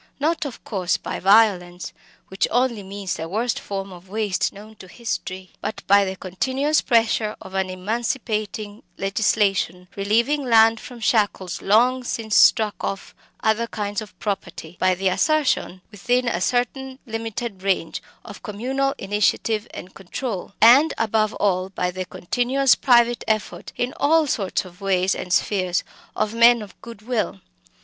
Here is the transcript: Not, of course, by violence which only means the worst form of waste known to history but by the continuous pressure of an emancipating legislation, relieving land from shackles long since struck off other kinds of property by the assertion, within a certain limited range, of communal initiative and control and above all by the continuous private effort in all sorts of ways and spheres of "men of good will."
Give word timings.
Not, 0.19 0.45
of 0.45 0.63
course, 0.63 0.97
by 0.97 1.19
violence 1.19 1.93
which 2.29 2.47
only 2.49 2.81
means 2.81 3.13
the 3.13 3.29
worst 3.29 3.59
form 3.59 3.93
of 3.93 4.09
waste 4.09 4.51
known 4.51 4.73
to 4.77 4.87
history 4.87 5.51
but 5.61 5.83
by 5.85 6.05
the 6.05 6.15
continuous 6.15 6.81
pressure 6.81 7.35
of 7.39 7.53
an 7.53 7.69
emancipating 7.69 8.81
legislation, 8.97 9.87
relieving 9.95 10.43
land 10.43 10.79
from 10.79 11.01
shackles 11.01 11.61
long 11.61 12.03
since 12.03 12.35
struck 12.35 12.73
off 12.83 13.13
other 13.43 13.67
kinds 13.67 14.01
of 14.01 14.17
property 14.17 14.75
by 14.79 14.95
the 14.95 15.07
assertion, 15.07 15.83
within 15.91 16.27
a 16.27 16.41
certain 16.41 16.97
limited 17.05 17.61
range, 17.61 18.01
of 18.25 18.41
communal 18.41 18.95
initiative 18.97 19.67
and 19.71 19.93
control 19.93 20.55
and 20.59 20.95
above 20.97 21.35
all 21.35 21.69
by 21.69 21.91
the 21.91 22.05
continuous 22.05 22.73
private 22.73 23.23
effort 23.27 23.71
in 23.77 23.93
all 23.97 24.25
sorts 24.25 24.65
of 24.65 24.81
ways 24.81 25.13
and 25.13 25.31
spheres 25.31 25.83
of 26.15 26.33
"men 26.33 26.63
of 26.63 26.81
good 26.81 27.03
will." 27.03 27.39